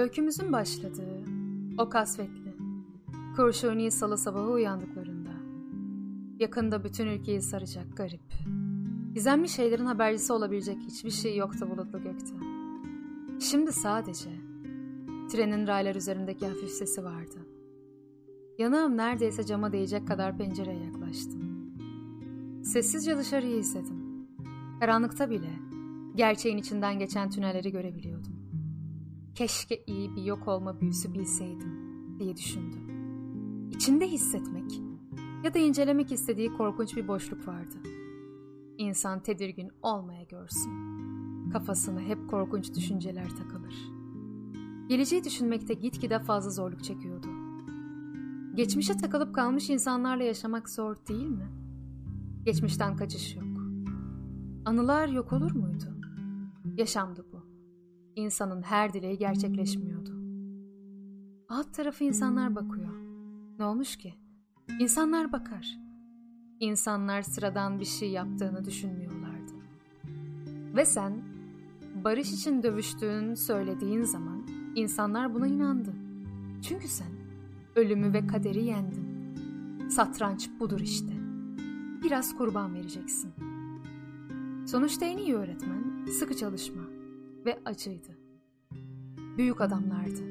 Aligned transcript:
Öykümüzün 0.00 0.52
başladığı 0.52 1.24
o 1.78 1.88
kasvetli, 1.88 2.56
kurşuni 3.36 3.90
salı 3.90 4.18
sabahı 4.18 4.50
uyandıklarında 4.50 5.30
yakında 6.38 6.84
bütün 6.84 7.06
ülkeyi 7.06 7.42
saracak 7.42 7.96
garip, 7.96 8.32
gizemli 9.14 9.48
şeylerin 9.48 9.86
habercisi 9.86 10.32
olabilecek 10.32 10.76
hiçbir 10.78 11.10
şey 11.10 11.36
yoktu 11.36 11.68
bulutlu 11.70 12.02
gökte. 12.02 12.34
Şimdi 13.40 13.72
sadece 13.72 14.30
trenin 15.30 15.66
raylar 15.66 15.94
üzerindeki 15.94 16.46
hafif 16.46 16.70
sesi 16.70 17.04
vardı. 17.04 17.38
Yanağım 18.58 18.96
neredeyse 18.96 19.46
cama 19.46 19.72
değecek 19.72 20.08
kadar 20.08 20.38
pencereye 20.38 20.84
yaklaştım. 20.84 21.72
Sessizce 22.64 23.16
dışarıyı 23.16 23.56
izledim. 23.56 24.26
Karanlıkta 24.80 25.30
bile 25.30 25.50
gerçeğin 26.14 26.58
içinden 26.58 26.98
geçen 26.98 27.30
tünelleri 27.30 27.72
görebiliyordum. 27.72 28.39
Keşke 29.34 29.84
iyi 29.86 30.16
bir 30.16 30.22
yok 30.22 30.48
olma 30.48 30.80
büyüsü 30.80 31.14
bilseydim 31.14 31.70
diye 32.18 32.36
düşündüm. 32.36 32.90
İçinde 33.70 34.08
hissetmek 34.08 34.80
ya 35.44 35.54
da 35.54 35.58
incelemek 35.58 36.12
istediği 36.12 36.52
korkunç 36.52 36.96
bir 36.96 37.08
boşluk 37.08 37.48
vardı. 37.48 37.76
İnsan 38.78 39.22
tedirgin 39.22 39.70
olmaya 39.82 40.22
görsün. 40.22 40.70
Kafasına 41.52 42.00
hep 42.00 42.30
korkunç 42.30 42.74
düşünceler 42.74 43.28
takılır. 43.28 43.74
Geleceği 44.88 45.24
düşünmekte 45.24 45.74
gitgide 45.74 46.18
fazla 46.18 46.50
zorluk 46.50 46.84
çekiyordu. 46.84 47.26
Geçmişe 48.54 48.96
takılıp 48.96 49.34
kalmış 49.34 49.70
insanlarla 49.70 50.24
yaşamak 50.24 50.70
zor 50.70 50.96
değil 51.08 51.28
mi? 51.28 51.48
Geçmişten 52.44 52.96
kaçış 52.96 53.36
yok. 53.36 53.44
Anılar 54.64 55.08
yok 55.08 55.32
olur 55.32 55.52
muydu? 55.52 55.84
Yaşamdı 56.76 57.24
bu. 57.29 57.29
İnsanın 58.16 58.62
her 58.62 58.92
dileği 58.92 59.18
gerçekleşmiyordu. 59.18 60.10
Alt 61.48 61.74
tarafı 61.74 62.04
insanlar 62.04 62.54
bakıyor. 62.54 62.94
Ne 63.58 63.64
olmuş 63.64 63.96
ki? 63.96 64.14
İnsanlar 64.80 65.32
bakar. 65.32 65.78
İnsanlar 66.60 67.22
sıradan 67.22 67.80
bir 67.80 67.84
şey 67.84 68.10
yaptığını 68.10 68.64
düşünmüyorlardı. 68.64 69.52
Ve 70.76 70.84
sen 70.84 71.22
barış 72.04 72.32
için 72.32 72.62
dövüştüğün 72.62 73.34
söylediğin 73.34 74.02
zaman 74.02 74.46
insanlar 74.74 75.34
buna 75.34 75.46
inandı. 75.46 75.94
Çünkü 76.62 76.88
sen 76.88 77.12
ölümü 77.76 78.12
ve 78.12 78.26
kaderi 78.26 78.64
yendin. 78.64 79.10
Satranç 79.88 80.50
budur 80.60 80.80
işte. 80.80 81.12
Biraz 82.02 82.36
kurban 82.36 82.74
vereceksin. 82.74 83.32
Sonuçta 84.66 85.06
en 85.06 85.18
iyi 85.18 85.34
öğretmen 85.34 86.06
sıkı 86.18 86.36
çalışma 86.36 86.89
ve 87.46 87.58
acıydı. 87.64 88.18
Büyük 89.38 89.60
adamlardı. 89.60 90.22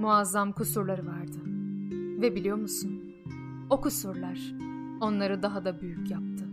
Muazzam 0.00 0.52
kusurları 0.52 1.06
vardı. 1.06 1.38
Ve 2.22 2.34
biliyor 2.34 2.56
musun? 2.56 3.12
O 3.70 3.80
kusurlar 3.80 4.54
onları 5.00 5.42
daha 5.42 5.64
da 5.64 5.80
büyük 5.80 6.10
yaptı. 6.10 6.44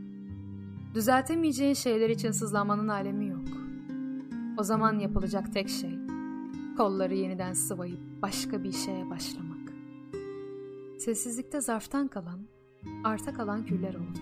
Düzeltemeyeceğin 0.93 1.73
şeyler 1.73 2.09
için 2.09 2.31
sızlanmanın 2.31 2.87
alemi 2.87 3.27
yok. 3.27 3.47
O 4.57 4.63
zaman 4.63 4.99
yapılacak 4.99 5.53
tek 5.53 5.69
şey 5.69 5.99
kolları 6.77 7.15
yeniden 7.15 7.53
sıvayıp 7.53 7.99
başka 8.21 8.63
bir 8.63 8.71
şeye 8.71 9.09
başlamak. 9.09 9.73
Sessizlikte 10.99 11.61
zarftan 11.61 12.07
kalan, 12.07 12.39
arta 13.03 13.33
kalan 13.33 13.65
küller 13.65 13.93
oldu. 13.93 14.19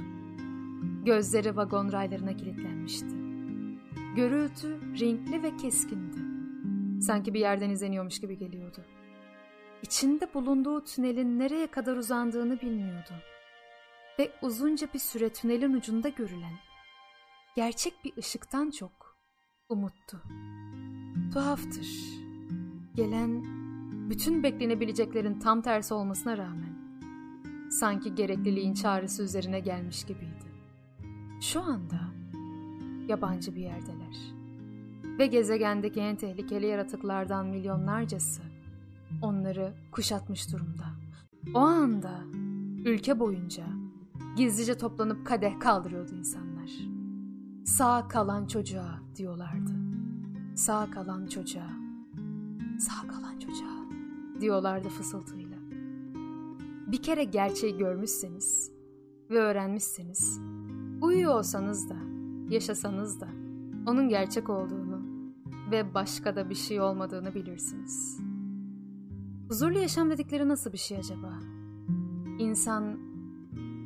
Gözleri 1.05 1.55
vagon 1.55 1.91
raylarına 1.91 2.33
kilitlenmişti. 2.33 3.30
Gürültü 4.15 4.99
renkli 4.99 5.43
ve 5.43 5.57
keskindi. 5.57 6.17
Sanki 7.01 7.33
bir 7.33 7.39
yerden 7.39 7.69
izleniyormuş 7.69 8.19
gibi 8.19 8.37
geliyordu. 8.37 8.85
İçinde 9.83 10.33
bulunduğu 10.33 10.83
tünelin 10.83 11.39
nereye 11.39 11.67
kadar 11.67 11.97
uzandığını 11.97 12.61
bilmiyordu. 12.61 13.13
Ve 14.19 14.31
uzunca 14.41 14.87
bir 14.93 14.99
süre 14.99 15.29
tünelin 15.29 15.73
ucunda 15.73 16.09
görülen, 16.09 16.53
gerçek 17.55 17.93
bir 18.05 18.17
ışıktan 18.17 18.71
çok 18.71 19.17
umuttu. 19.69 20.21
Tuhaftır. 21.33 21.87
Gelen 22.95 23.43
bütün 24.09 24.43
beklenebileceklerin 24.43 25.39
tam 25.39 25.61
tersi 25.61 25.93
olmasına 25.93 26.37
rağmen 26.37 26.81
sanki 27.71 28.15
gerekliliğin 28.15 28.73
çağrısı 28.73 29.23
üzerine 29.23 29.59
gelmiş 29.59 30.03
gibiydi. 30.05 30.51
Şu 31.41 31.61
anda 31.61 32.20
yabancı 33.07 33.55
bir 33.55 33.61
yerdeler. 33.61 34.33
Ve 35.19 35.27
gezegendeki 35.27 35.99
en 35.99 36.15
tehlikeli 36.15 36.65
yaratıklardan 36.65 37.47
milyonlarcası 37.47 38.41
onları 39.21 39.73
kuşatmış 39.91 40.53
durumda. 40.53 40.85
O 41.53 41.59
anda 41.59 42.21
ülke 42.85 43.19
boyunca 43.19 43.65
gizlice 44.37 44.77
toplanıp 44.77 45.27
kadeh 45.27 45.59
kaldırıyordu 45.59 46.15
insanlar. 46.15 46.71
Sağ 47.65 48.07
kalan 48.07 48.47
çocuğa 48.47 48.99
diyorlardı. 49.15 49.71
Sağ 50.55 50.91
kalan 50.91 51.27
çocuğa. 51.27 51.71
Sağ 52.79 53.07
kalan 53.07 53.39
çocuğa 53.39 53.85
diyorlardı 54.41 54.89
fısıltıyla. 54.89 55.57
Bir 56.91 57.01
kere 57.01 57.23
gerçeği 57.23 57.77
görmüşseniz 57.77 58.71
ve 59.29 59.39
öğrenmişseniz, 59.39 60.39
uyuyor 61.01 61.35
olsanız 61.35 61.89
da, 61.89 61.95
yaşasanız 62.51 63.21
da 63.21 63.27
onun 63.87 64.09
gerçek 64.09 64.49
olduğunu 64.49 65.01
ve 65.71 65.93
başka 65.93 66.35
da 66.35 66.49
bir 66.49 66.55
şey 66.55 66.81
olmadığını 66.81 67.35
bilirsiniz. 67.35 68.19
Huzurlu 69.47 69.79
yaşam 69.79 70.09
dedikleri 70.09 70.47
nasıl 70.47 70.73
bir 70.73 70.77
şey 70.77 70.97
acaba? 70.97 71.39
İnsan 72.39 72.97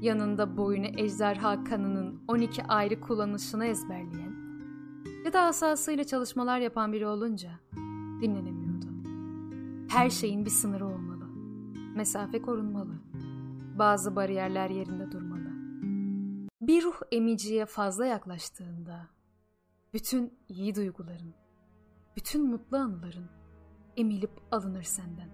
yanında 0.01 0.57
boyunu 0.57 0.85
ejderha 0.85 1.63
kanının 1.63 2.21
12 2.27 2.63
ayrı 2.63 3.01
kullanışını 3.01 3.65
ezberleyen 3.65 4.35
ya 5.25 5.33
da 5.33 5.41
asasıyla 5.41 6.03
çalışmalar 6.03 6.59
yapan 6.59 6.93
biri 6.93 7.07
olunca 7.07 7.49
dinlenemiyordu. 8.21 8.85
Her 9.89 10.09
şeyin 10.09 10.45
bir 10.45 10.49
sınırı 10.49 10.85
olmalı. 10.85 11.25
Mesafe 11.95 12.41
korunmalı. 12.41 12.93
Bazı 13.79 14.15
bariyerler 14.15 14.69
yerinde 14.69 15.11
durmalı. 15.11 15.24
Bir 16.67 16.83
ruh 16.83 17.01
emiciye 17.11 17.65
fazla 17.65 18.05
yaklaştığında 18.05 19.07
bütün 19.93 20.39
iyi 20.47 20.75
duyguların, 20.75 21.33
bütün 22.17 22.49
mutlu 22.49 22.77
anıların 22.77 23.29
emilip 23.97 24.31
alınır 24.51 24.83
senden. 24.83 25.29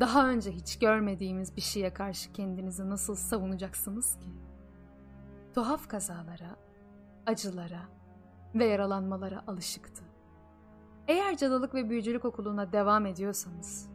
Daha 0.00 0.28
önce 0.28 0.52
hiç 0.52 0.78
görmediğimiz 0.78 1.56
bir 1.56 1.60
şeye 1.60 1.94
karşı 1.94 2.32
kendinizi 2.32 2.90
nasıl 2.90 3.14
savunacaksınız 3.14 4.18
ki? 4.18 4.28
Tuhaf 5.54 5.88
kazalara, 5.88 6.56
acılara 7.26 7.88
ve 8.54 8.64
yaralanmalara 8.64 9.44
alışıktı. 9.46 10.04
Eğer 11.08 11.36
cadılık 11.36 11.74
ve 11.74 11.90
büyücülük 11.90 12.24
okuluna 12.24 12.72
devam 12.72 13.06
ediyorsanız 13.06 13.88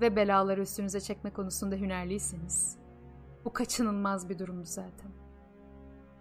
ve 0.00 0.16
belaları 0.16 0.60
üstünüze 0.60 1.00
çekme 1.00 1.32
konusunda 1.32 1.76
hünerliyseniz, 1.76 2.78
bu 3.44 3.52
kaçınılmaz 3.52 4.28
bir 4.28 4.38
durumdu 4.38 4.64
zaten. 4.64 5.25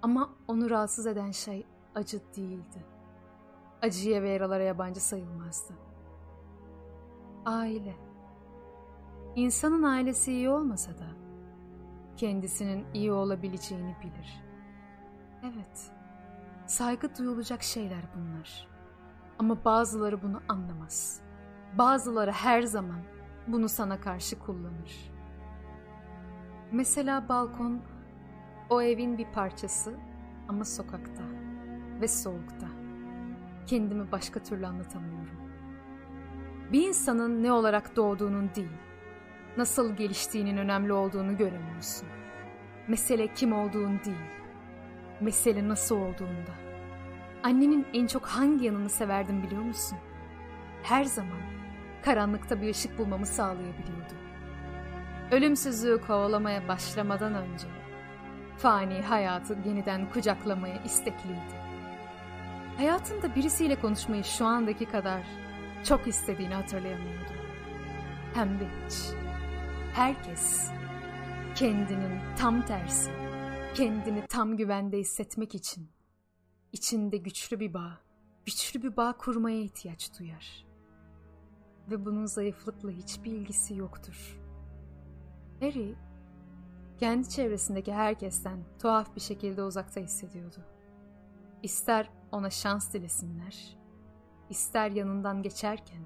Ama 0.02 0.30
onu 0.48 0.70
rahatsız 0.70 1.08
eden 1.08 1.32
şey 1.32 1.66
acı 1.96 2.20
değildi. 2.36 2.86
Acıya 3.82 4.22
ve 4.22 4.30
yaralara 4.30 4.64
yabancı 4.64 5.02
sayılmazdı. 5.02 5.74
Aile. 7.46 7.96
İnsanın 9.36 9.84
ailesi 9.84 10.32
iyi 10.32 10.50
olmasa 10.50 10.92
da 10.92 11.08
kendisinin 12.18 12.86
iyi 12.94 13.12
olabileceğini 13.12 13.96
bilir. 14.04 14.44
Evet, 15.44 15.92
saygı 16.66 17.18
duyulacak 17.18 17.64
şeyler 17.64 18.02
bunlar. 18.16 18.68
Ama 19.40 19.66
bazıları 19.66 20.22
bunu 20.24 20.42
anlamaz. 20.50 21.22
Bazıları 21.78 22.32
her 22.32 22.62
zaman 22.62 23.00
bunu 23.48 23.70
sana 23.70 24.02
karşı 24.02 24.40
kullanır. 24.40 25.12
Mesela 26.72 27.30
balkon 27.30 27.82
o 28.70 28.82
evin 28.82 29.18
bir 29.18 29.26
parçası 29.26 29.94
ama 30.48 30.66
sokakta 30.66 31.24
ve 32.02 32.08
soğukta. 32.08 32.68
Kendimi 33.68 34.12
başka 34.12 34.44
türlü 34.44 34.68
anlatamıyorum. 34.68 35.36
Bir 36.72 36.88
insanın 36.88 37.44
ne 37.44 37.52
olarak 37.52 37.96
doğduğunun 37.96 38.50
değil, 38.56 38.78
nasıl 39.58 39.96
geliştiğinin 39.96 40.58
önemli 40.58 40.94
olduğunu 40.94 41.38
göremiyorsun. 41.38 42.08
Mesele 42.88 43.34
kim 43.34 43.54
olduğun 43.54 44.00
değil, 44.06 44.32
mesele 45.22 45.68
nasıl 45.68 45.96
olduğunda. 45.96 46.52
Annenin 47.44 47.86
en 47.94 48.08
çok 48.08 48.26
hangi 48.26 48.66
yanını 48.66 48.90
severdim 48.90 49.44
biliyor 49.44 49.62
musun? 49.62 49.98
Her 50.84 51.04
zaman 51.04 51.42
karanlıkta 52.02 52.62
bir 52.62 52.70
ışık 52.70 52.98
bulmamı 52.98 53.26
sağlayabiliyordu. 53.26 54.14
Ölümsüzlüğü 55.32 56.02
kovalamaya 56.08 56.68
başlamadan 56.68 57.34
önce 57.36 57.68
fani 58.58 59.02
hayatı 59.02 59.58
yeniden 59.66 60.10
kucaklamaya 60.10 60.84
istekliydi. 60.84 61.56
Hayatında 62.78 63.36
birisiyle 63.36 63.80
konuşmayı 63.80 64.24
şu 64.24 64.46
andaki 64.46 64.86
kadar 64.86 65.22
çok 65.84 66.08
istediğini 66.08 66.54
hatırlayamıyordu. 66.54 67.32
Hem 68.34 68.60
de 68.60 68.68
hiç. 68.86 68.96
Herkes 69.94 70.72
kendinin 71.56 72.20
tam 72.38 72.66
tersi, 72.66 73.12
kendini 73.76 74.28
tam 74.28 74.58
güvende 74.58 74.98
hissetmek 74.98 75.56
için 75.56 75.90
içinde 76.74 77.18
güçlü 77.18 77.60
bir 77.60 77.74
bağ, 77.74 78.00
güçlü 78.46 78.84
bir 78.84 78.98
bağ 78.98 79.18
kurmaya 79.18 79.62
ihtiyaç 79.62 80.20
duyar. 80.20 80.66
Ve 81.92 82.06
bunun 82.06 82.26
zayıflıkla 82.26 82.92
hiçbir 82.92 83.32
ilgisi 83.32 83.76
yoktur. 83.76 84.40
Harry, 85.60 85.96
kendi 87.00 87.30
çevresindeki 87.30 87.94
herkesten 87.94 88.60
tuhaf 88.80 89.16
bir 89.16 89.22
şekilde 89.22 89.64
uzakta 89.64 90.02
hissediyordu. 90.02 90.58
İster 91.64 92.10
ona 92.32 92.50
şans 92.50 92.94
dilesinler, 92.94 93.78
ister 94.50 94.92
yanından 94.92 95.42
geçerken, 95.42 96.02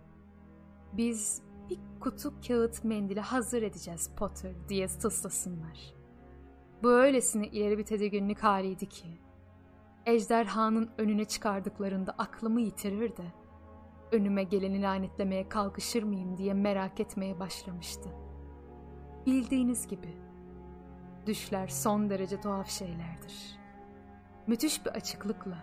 biz 0.93 1.41
bir 1.69 1.79
kutu 1.99 2.33
kağıt 2.47 2.83
mendili 2.83 3.19
hazır 3.19 3.61
edeceğiz 3.61 4.09
Potter 4.17 4.51
diye 4.69 4.87
tıslasınlar. 4.87 5.93
Bu 6.83 6.89
öylesine 6.89 7.47
ileri 7.47 7.77
bir 7.77 7.85
tedirginlik 7.85 8.39
haliydi 8.39 8.89
ki, 8.89 9.07
ejderhanın 10.05 10.89
önüne 10.97 11.25
çıkardıklarında 11.25 12.15
aklımı 12.17 12.61
yitirir 12.61 13.17
de, 13.17 13.33
önüme 14.11 14.43
geleni 14.43 14.81
lanetlemeye 14.81 15.49
kalkışır 15.49 16.03
mıyım 16.03 16.37
diye 16.37 16.53
merak 16.53 16.99
etmeye 16.99 17.39
başlamıştı. 17.39 18.09
Bildiğiniz 19.25 19.87
gibi, 19.87 20.28
düşler 21.29 21.67
son 21.67 22.09
derece 22.09 22.41
tuhaf 22.41 22.69
şeylerdir. 22.69 23.59
Müthiş 24.47 24.85
bir 24.85 24.91
açıklıkla, 24.91 25.57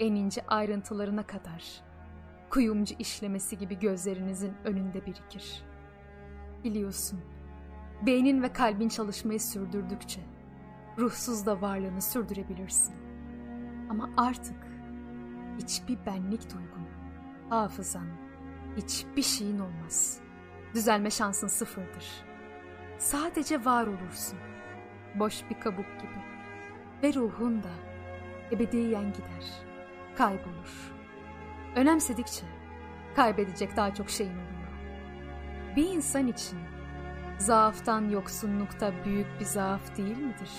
en 0.00 0.14
ince 0.14 0.46
ayrıntılarına 0.46 1.26
kadar, 1.26 1.82
kuyumcu 2.50 2.94
işlemesi 2.98 3.58
gibi 3.58 3.78
gözlerinizin 3.78 4.54
önünde 4.64 5.06
birikir. 5.06 5.64
Biliyorsun, 6.64 7.20
beynin 8.06 8.42
ve 8.42 8.52
kalbin 8.52 8.88
çalışmayı 8.88 9.40
sürdürdükçe, 9.40 10.20
ruhsuz 10.98 11.46
da 11.46 11.60
varlığını 11.60 12.02
sürdürebilirsin. 12.02 12.94
Ama 13.90 14.10
artık 14.16 14.66
hiçbir 15.58 16.06
benlik 16.06 16.54
duygun, 16.54 16.86
hafızan, 17.50 18.08
hiçbir 18.76 19.22
şeyin 19.22 19.58
olmaz. 19.58 20.20
Düzelme 20.74 21.10
şansın 21.10 21.48
sıfırdır. 21.48 22.06
Sadece 22.98 23.64
var 23.64 23.86
olursun. 23.86 24.38
Boş 25.14 25.50
bir 25.50 25.60
kabuk 25.60 25.86
gibi. 26.00 26.24
Ve 27.02 27.14
ruhun 27.14 27.62
da 27.62 27.70
ebediyen 28.52 29.12
gider, 29.12 29.44
kaybolur. 30.16 30.92
Önemsedikçe 31.76 32.46
kaybedecek 33.16 33.76
daha 33.76 33.94
çok 33.94 34.10
şeyin 34.10 34.32
oluyor. 34.32 34.54
Bir 35.76 35.88
insan 35.88 36.26
için 36.26 36.58
zaaftan 37.38 38.08
yoksunlukta 38.08 39.04
büyük 39.04 39.40
bir 39.40 39.44
zaaf 39.44 39.96
değil 39.96 40.18
midir? 40.18 40.50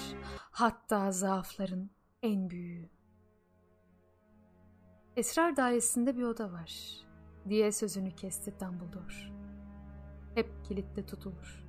Hatta 0.52 1.12
zaafların 1.12 1.90
en 2.24 2.50
büyüğü. 2.50 2.90
Esrar 5.16 5.56
dairesinde 5.56 6.18
bir 6.18 6.24
oda 6.24 6.52
var 6.52 6.72
diye 7.50 7.72
sözünü 7.72 8.12
kesti 8.12 8.60
Dumbledore. 8.60 9.36
Hep 10.36 10.50
kilitle 10.64 11.06
tutulur. 11.06 11.66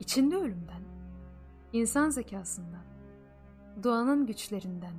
İçinde 0.00 0.36
ölümden, 0.36 0.82
insan 1.72 2.10
zekasından, 2.10 2.84
doğanın 3.82 4.26
güçlerinden 4.26 4.94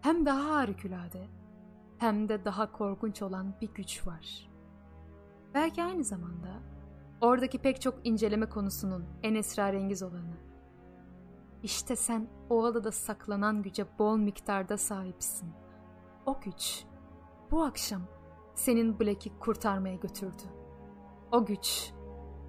hem 0.00 0.26
daha 0.26 0.56
harikulade 0.56 1.26
hem 1.98 2.28
de 2.28 2.44
daha 2.44 2.72
korkunç 2.72 3.22
olan 3.22 3.54
bir 3.60 3.74
güç 3.74 4.06
var. 4.06 4.50
Belki 5.54 5.82
aynı 5.82 6.04
zamanda 6.04 6.48
oradaki 7.20 7.58
pek 7.58 7.80
çok 7.80 8.06
inceleme 8.06 8.48
konusunun 8.48 9.04
en 9.22 9.34
esrarengiz 9.34 10.02
olanı. 10.02 10.36
İşte 11.62 11.96
sen 11.96 12.28
o 12.50 12.64
adada 12.64 12.92
saklanan 12.92 13.62
güce 13.62 13.86
bol 13.98 14.16
miktarda 14.16 14.76
sahipsin. 14.76 15.48
O 16.26 16.40
güç 16.40 16.84
bu 17.50 17.62
akşam 17.62 18.02
senin 18.54 19.00
Black'i 19.00 19.38
kurtarmaya 19.38 19.94
götürdü. 19.94 20.42
O 21.32 21.46
güç 21.46 21.92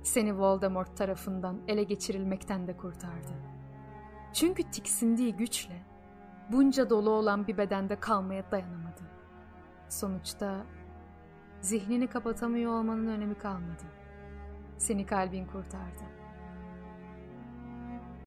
seni 0.04 0.40
Voldemort 0.40 0.98
tarafından 0.98 1.58
ele 1.68 1.84
geçirilmekten 1.84 2.68
de 2.68 2.78
kurtardı. 2.78 3.34
Çünkü 4.34 4.64
tiksindiği 4.64 5.36
güçle 5.36 5.84
bunca 6.52 6.90
dolu 6.90 7.10
olan 7.10 7.48
bir 7.48 7.58
bedende 7.58 7.96
kalmaya 8.00 8.52
dayanamadı. 8.52 9.02
Sonuçta 9.90 10.66
zihnini 11.62 12.08
kapatamıyor 12.08 12.72
olmanın 12.72 13.08
önemi 13.08 13.36
kalmadı. 13.36 13.84
Seni 14.78 15.06
kalbin 15.06 15.46
kurtardı. 15.46 16.13